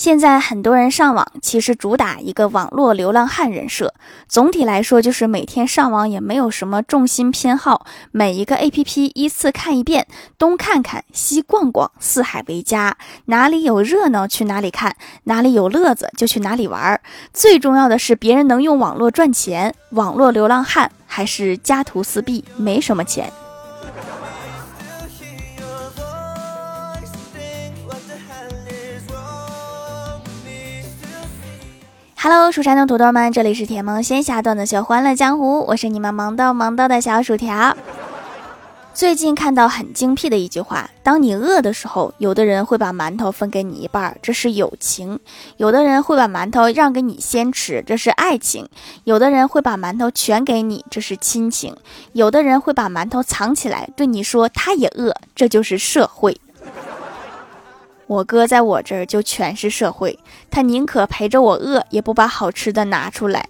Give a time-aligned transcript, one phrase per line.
[0.00, 3.92] 现在很多人上网，其实主打一个网络流浪汉人设。
[4.26, 10.06] 总体来说，就是每天上网也没有什么重心偏好，每一个 APP 依次看一遍，
[10.38, 16.98] 东看看西逛逛，四海为家，哪里有热闹去哪里看，哪里有乐子就去哪里玩。
[17.34, 23.30] 最重要的是，别人能用网络赚钱，网络流浪汉还是家徒四壁，没什么钱。
[32.22, 37.74] Hello，蜀山的土豆们，这里是甜萌仙侠段子秀欢乐江湖，我是你们萌到萌到的小薯条。
[38.92, 45.16] 最近看到很精辟的一句话：当你饿的时候，有的人会把馒头分给你一半，这是友情；
[45.56, 48.66] 有的人会把馒头让给你先吃，这是爱情；
[49.04, 51.72] 有的人会把馒头全给你，这是亲情；
[52.12, 56.38] 有的人会把馒头藏起来，对你说他也饿，这就是社会。
[58.10, 60.18] 我哥在我这儿就全是社会，
[60.50, 63.48] 他宁可陪着我饿，也不把好吃的拿出来。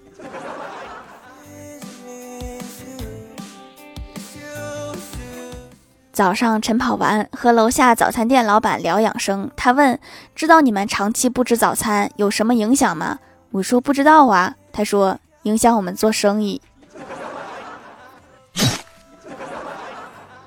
[6.12, 9.98] 早上晨跑完，和楼下早餐店老板聊养生，他问
[10.36, 13.18] ：“知道你们长期不吃早餐有什么影响吗？”
[13.52, 16.60] 我说：“不知道啊。”他说：“影响我们做生意。”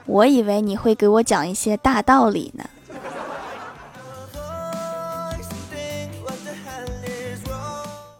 [0.05, 2.63] 我以为你会给我讲一些大道理呢。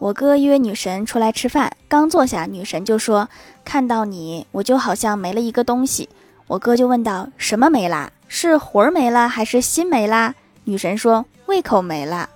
[0.04, 3.26] 我哥约女神出来吃饭，刚坐下，女神就说
[3.64, 6.10] ：“看到你，我就好像没了一个东西。”
[6.46, 8.12] 我哥就问道：“什么没啦？
[8.28, 12.28] 是魂儿没了，还是心没啦？”女神说：“胃口没了。”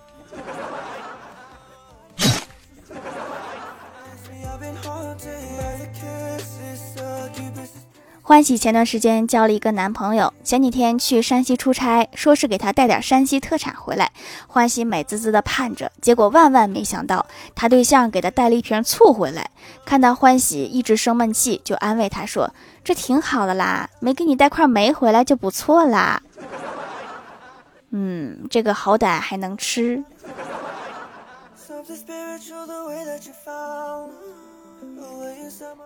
[8.29, 14.13] 欢喜前段时间交了一个男朋友，前几天去山西出差，说是给他带点山西特产回来。
[14.47, 19.49] 欢喜美滋滋的盼着，结果万万没想到，他对象给他带了一瓶醋回来。
[19.87, 22.53] 看到欢喜一直生闷气，就安慰他说
[22.85, 26.21] ：“这挺好的啦，没给你带块煤回来就不错啦。”
[27.93, 30.05] 嗯，这个好歹还能吃。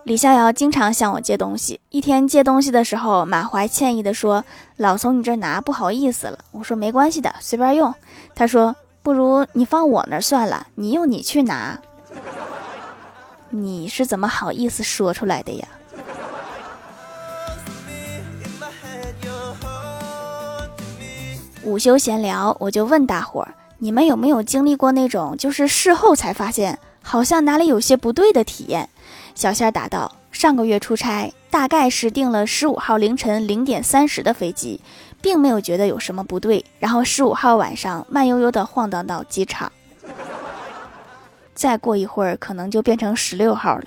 [0.04, 1.80] 李逍遥经常向我借东西。
[1.90, 4.44] 一天借东西的时候，满怀歉意地说
[4.76, 7.94] ：“老从你这拿，不好意思了。”我说：“没关系的，随便用。”
[8.34, 11.78] 他说：“不如你放我那儿算了，你用你去拿。”
[13.50, 15.68] 你是怎么好意思说出来的呀？
[21.62, 26.80] 午休闲聊，我就问大伙儿：你们有没有经历过那种就是事后才发现？
[27.02, 28.88] 好像哪里有些不对的体验，
[29.34, 34.80] 小仙儿答道：“上个月出差，大概是订了十五号凌晨零点三十的飞机，
[35.20, 36.64] 并没有觉得有什么不对。
[36.78, 39.70] 然后十五号晚上慢悠悠的晃荡到机场，
[41.54, 43.84] 再过一会儿可能就变成十六号了。”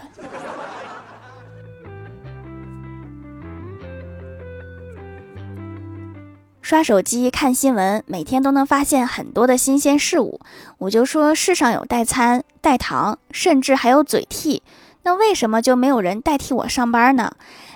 [6.65, 10.39] 刷手机看新闻，每天都能发现很多的新鲜事物。
[10.79, 14.63] 我就说世上有代餐、代糖，甚至还有嘴替，
[15.03, 17.31] 那为什么就没有人代替我上班呢？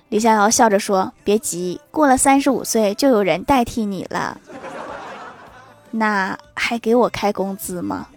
[0.09, 4.39] 李逍遥笑着说：“别急，过了三十五岁就有人代替你了。
[5.91, 8.07] 那还给我开工资吗？”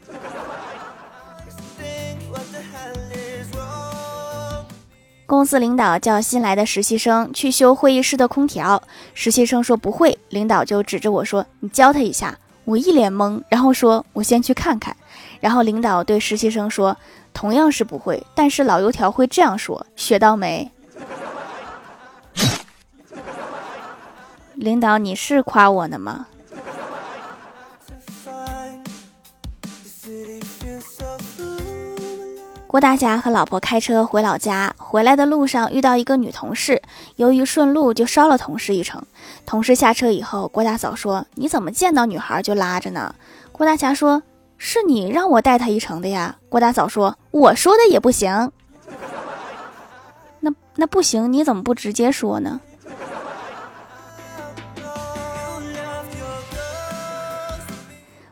[5.32, 8.82] 公司领导叫新来的实习生去修会议室的空调，
[9.14, 14.94] 实习生说不会，领导就指着我说：“你教他一下。”我一脸懵，然后说：“我先去看看。”
[15.40, 16.94] 然后领导对实习生说
[17.32, 20.70] ：“同样是不会，但是老油条会这样说，学到没？”
[24.52, 26.26] 领导，你是夸我呢吗？
[32.72, 36.80] 郭大侠和老婆开车回老家，回来的路上遇到一个女同事，
[37.16, 39.04] 由于顺路就捎了同事一程。
[39.44, 43.14] 同事下车以后，郭大嫂说：“你怎么见到女孩就拉着呢？”
[43.52, 44.22] 郭大侠说
[44.56, 48.50] ：“是你让我带她一程的呀。”郭大嫂说：“我说的也不行。”
[50.40, 52.58] 那那不行，你怎么不直接说呢？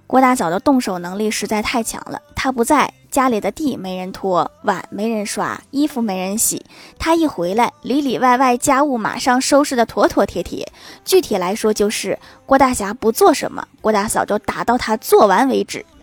[0.06, 2.94] 郭大嫂的动手能力实在太强了，她不在。
[3.10, 6.64] 家里的地没人拖，碗没人刷，衣服没人洗。
[6.98, 10.70] 他一回来，里里外外家务马上收拾的妥妥帖帖。
[11.04, 15.84] 具体来说，就是郭大侠不做什么，郭大嫂就打到他做完为止。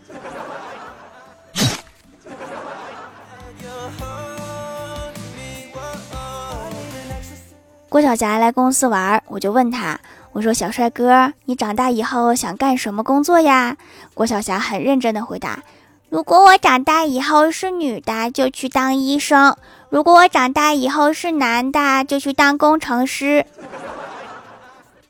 [7.90, 10.00] 郭晓霞来公司玩，我就问他。
[10.34, 13.76] 我说：“小帅哥，你长大以后想干什么工作呀？”
[14.14, 15.64] 郭晓霞很认真的回答
[16.10, 19.54] ：“如果我长大以后是女的，就去当医生；
[19.90, 23.46] 如果我长大以后是男的，就去当工程师。”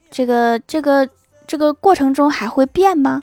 [0.09, 1.07] 这个、这个、
[1.45, 3.21] 这个过程中还会变吗？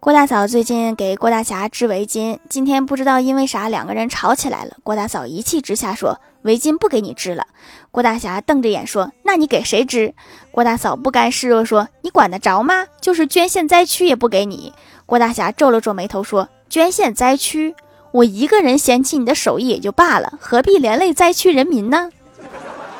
[0.00, 4.78] 郭大嫂最近给郭大侠织围巾，今天不知道因为啥两个人吵起来了。
[4.82, 7.46] 郭大嫂一气之下说：“围巾不给你织了。”
[7.92, 10.14] 郭大侠瞪着眼说：“那你给谁织？”
[10.52, 12.86] 郭大嫂不甘示弱说：“你管得着吗？
[13.02, 14.72] 就是捐献灾区也不给你。”
[15.04, 17.74] 郭大侠皱了皱眉头说：“捐献灾区，
[18.12, 22.08] 我一个人嫌弃你的手艺也就罢了，何必连累灾区人民呢？”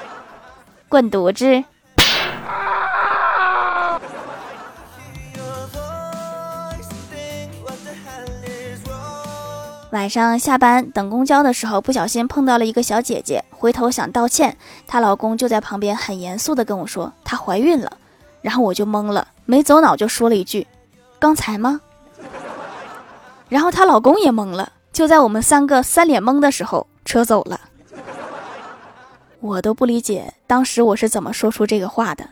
[0.90, 1.64] 滚犊子！
[9.90, 14.56] 晚上下班等公交的时候，不小心碰到了一个小姐姐，回头想道歉，
[14.86, 17.98] 她老公就在旁边很严肃的跟我说她怀孕了，
[18.40, 20.68] 然后我就懵了，没走脑就说了一句
[21.18, 21.80] ：“刚才吗？”
[23.50, 27.60] 然后她老公也懵了，就在我们三个三脸懵的时候，车走了，
[29.40, 32.24] 我都不理解当时我是怎么说出这个话的。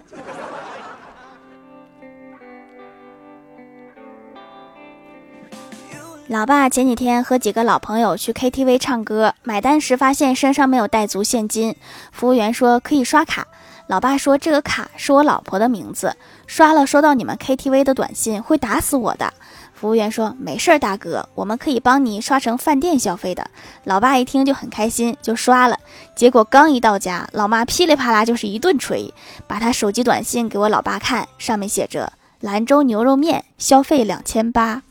[6.29, 11.75] 老爸前几天和几个老朋友去 KTV 唱歌，买单时发现身上没有带足现金，
[12.13, 13.47] 服务员说可以刷卡。
[13.87, 16.15] 老爸说这个卡是我老婆的名字，
[16.47, 19.33] 刷了收到你们 KTV 的短信会打死我的。
[19.73, 23.51] 服务员说没事儿，大哥，我们可以帮你刷成饭店消费的。
[23.85, 25.79] 老爸一听就很开心，就刷了。
[26.15, 29.15] 结果刚一到家，老妈噼里啪啦就是一顿锤，
[29.47, 34.83] 把他手机短信给我老爸看，上面写着兰州牛肉面消费两千八。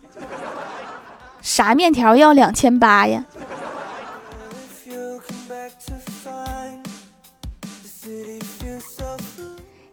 [1.47, 3.23] 啥面条要两千八呀？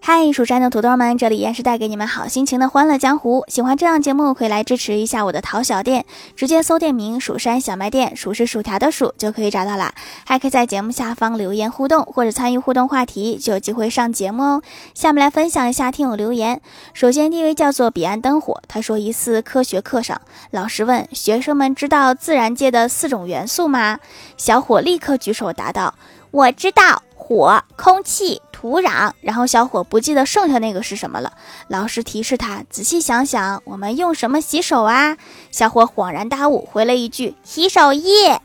[0.06, 3.42] 嗨，蜀山的土豆们，这里依然是带给你们好心情的欢乐江湖。
[3.48, 6.04] 喜欢这样节目，可以来支持一下我的淘小店，
[6.36, 9.94] 直接搜店名“蜀山小卖店”，数是薯条的数就可以找到啦。
[10.26, 14.62] 还可以在节目下方留言互动，或者参与互动话题，就有机会上节目哦。
[14.92, 16.60] 下面来分享一下听友留言。
[16.92, 23.98] 首先第一位叫做彼岸灯火，他说一次科学课上，老师问学生们知道自然界的四种元素吗？
[24.36, 25.94] 小伙立刻举手答道
[26.30, 31.32] ：“我知道。”火、空气、土壤，然后小伙不记得剩下那个是什么了。
[31.68, 35.16] 老师提示他仔细想想，我们用什么洗手啊？
[35.50, 38.42] 小伙恍然大悟，回了一句：“洗手液。”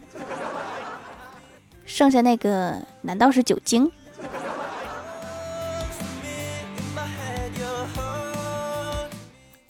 [1.86, 3.92] 剩下那个难道是酒精？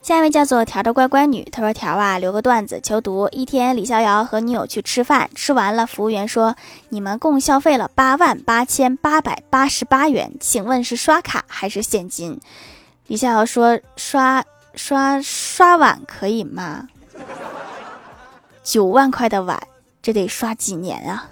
[0.09, 3.29] 下一位叫做条的乖乖女，她说：“条啊，留个段子求读。
[3.31, 6.55] 一天，李逍遥和女友去吃饭，吃完了，服务员说：
[6.89, 12.39] 你们共消费了八万八千八百八十八元，请问是刷卡还是现金？
[13.05, 16.87] 李逍遥说：刷刷刷碗可以吗？
[18.63, 19.61] 九万块的碗，
[20.01, 21.29] 这得刷几年啊？”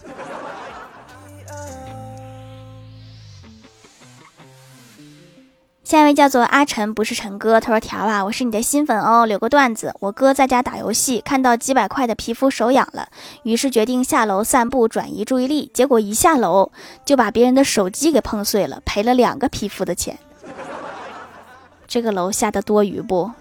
[5.87, 7.61] 下一位叫做阿晨，不是陈哥。
[7.61, 9.95] 他说：“条啊，我是你的新粉哦，留个段子。
[10.01, 13.07] 我哥在家打游戏，看到几百块的皮肤手痒了，
[13.43, 15.71] 于是决定下楼散步转移注意力。
[15.73, 16.73] 结果一下楼
[17.05, 20.19] 就把别人的手机给碰碎了，赔了两个皮肤的钱。
[21.87, 23.31] 这个楼下的多余不？”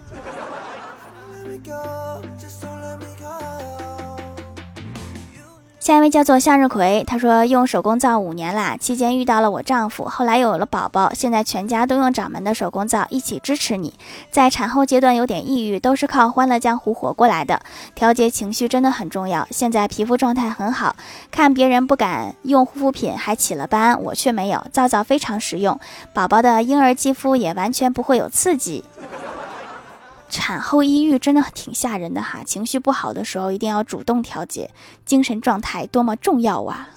[5.87, 13.93] 下一位叫做向日葵，他说用手工皂五年啦，期间遇到了我丈夫，后来又有了宝宝，现在全家都用掌门的手工皂一起支持你。
[14.29, 17.61] 在产后阶段有点抑郁，都是靠欢乐江湖活过来的，
[17.95, 19.47] 调节情绪真的很重要。
[19.49, 20.93] 现在皮肤状态很好，
[21.31, 25.79] 看别人不敢用护肤品还起了斑，我却没有，皂皂非常实用，
[26.13, 28.83] 宝宝的婴儿肌肤也完全不会有刺激。
[30.29, 34.69] 产后抑郁真的挺吓人的哈，情绪不好的时候一定要主动调节，
[35.05, 36.89] 精神状态多么重要啊！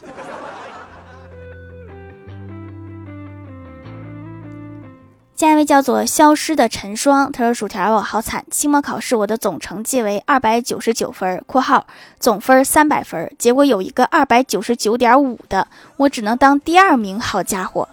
[5.37, 11.87] 下一位叫做消失的陈霜，他说：“薯条我好惨，期末考试我的总成绩为二百九十九分（括号
[12.19, 17.19] 总分三百分），结果有一个二百九十九点五的，我只能当第二名。
[17.19, 17.89] 好家伙，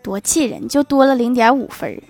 [0.00, 2.00] 多气人，就多了零点五分。”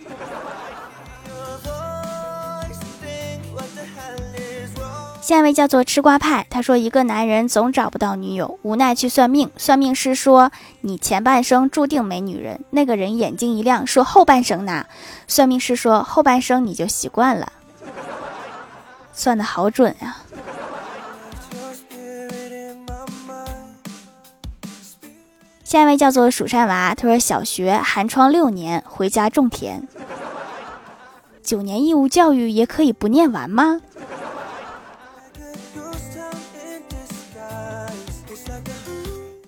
[5.20, 9.50] 下一位叫做吃瓜派，他说一个男人总找不到女友，无奈去算命。
[9.56, 10.50] 算命师说
[10.80, 12.64] 你前半生注定没女人。
[12.70, 14.86] 那个人眼睛一亮，说后半生呢？
[15.28, 17.52] 算命师说后半生你就习惯了。
[19.12, 20.16] 算的好准呀。
[25.62, 29.86] 下一位叫做蜀山娃，他说小学寒窗六年，回家种田。
[31.44, 33.80] 九年义务教育也可以不念完吗？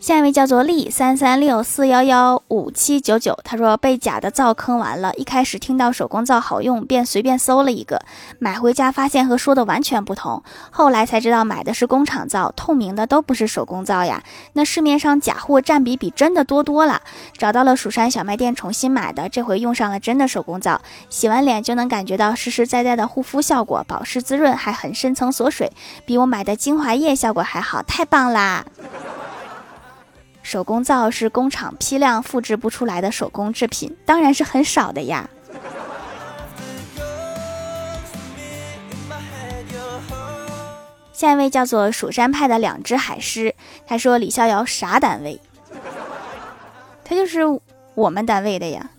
[0.03, 5.15] 下一位叫做丽三三六四幺幺五七九九，他说被假的皂坑完了。
[5.15, 8.03] 一开始听到手工皂好用，便随便搜了一个，
[8.41, 10.43] 买回家发现和说的完全不同。
[10.73, 14.25] 后来才知道买的是工厂皂，透明的都不是手工皂呀。
[14.55, 17.01] 那市面上假货占比比真的多多了。
[17.39, 20.81] 找到了蜀山小卖店重新买的，这回用上了真的手工皂，
[21.11, 25.71] 洗完脸就能感觉到实实在在的护肤效果，保湿滋润，还很深层锁水，
[26.05, 28.65] 比我买的精华液效果还好，太棒啦！
[30.43, 35.31] 手工皂是工厂批量复制不出来的手工制品，当然是很少的呀。
[41.13, 43.55] 下一位叫做蜀山派的两只海狮，
[43.87, 45.41] 他说李逍遥啥单位？
[47.05, 47.41] 他就是
[47.95, 48.91] 我们单位的呀。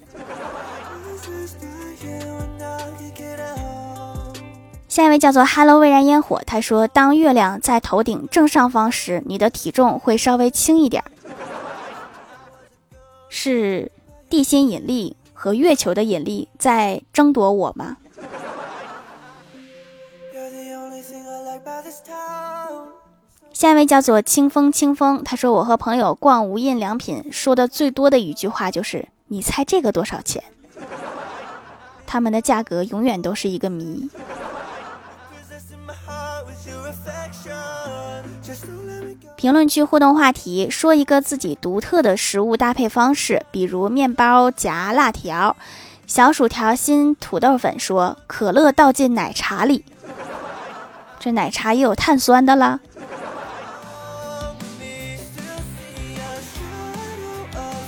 [4.87, 11.03] 下一位叫做 Hello 蔚然烟火，他说当月亮在头顶正上方时，你的体重会稍微轻一点。
[13.35, 13.91] 是
[14.29, 17.97] 地心引力和月球的引力在争夺我吗？
[23.51, 30.43] 下一位叫做清风清风，他说我和朋友逛无印良品，说的最多的一句话就是“你猜这个多少钱？”
[32.05, 34.07] 他们的价格永远都是一个谜。
[39.43, 45.57] 评论区互动话题：说一个自己独特的食物搭配方式，比如面包夹辣条。
[46.07, 49.83] 小薯条新土豆粉说：可乐倒进奶茶里，
[51.19, 52.79] 这奶茶也有碳酸的啦。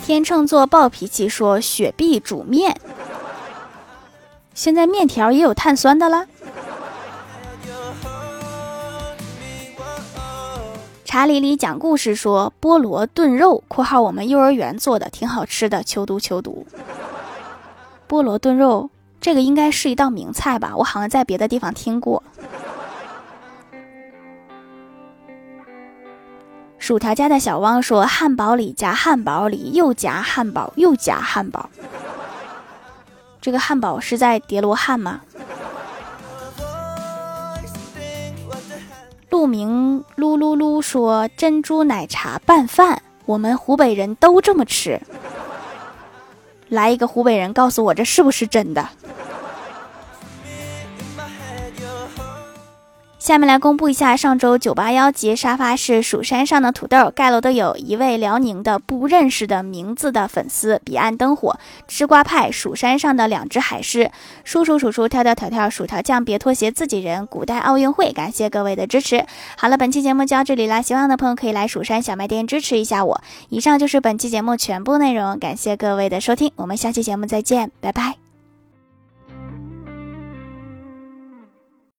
[0.06, 2.76] 天秤座暴脾气说：雪碧煮面，
[4.54, 6.28] 现在面条也有碳酸的啦。
[11.16, 15.80] 查理里讲故事说菠萝炖肉（括号我们幼儿园做的，挺好吃的）。
[15.88, 16.68] 求读求读。
[18.06, 18.90] 菠萝炖肉，
[19.22, 20.74] 这个应该是一道名菜吧？
[20.76, 22.22] 我好像在别的地方听过。
[26.78, 31.70] 薯条家的小汪说：汉堡里夹汉堡里又夹汉堡又夹汉堡。
[33.40, 35.22] 这个汉堡是在叠罗汉吗？
[39.30, 45.00] 路名噜噜噜说：“珍珠奶茶拌饭，我们湖北人都这么吃。”
[46.70, 48.88] 来一个湖北人告诉我，这是不是真的？
[53.26, 64.12] 下面来公布一下上周九八幺级沙发是蜀山上的土豆盖楼的有一位辽宁的不认识的名字的粉丝彼岸灯火吃瓜派蜀山上的两只海狮
[64.44, 69.26] 叔叔叔叔跳跳跳跳薯条酱别拖鞋自己人古代奥运会感谢各位的支持。
[69.58, 73.20] 好了，本期节目就到这里啦，喜欢的朋友可以来蜀山小卖店支持一下我。
[73.50, 78.25] 以上就是本期节目全部内容，感谢各位的收听，我们下期节目再见，拜拜。